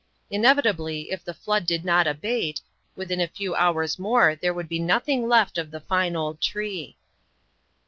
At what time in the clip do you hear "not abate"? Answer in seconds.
1.85-2.59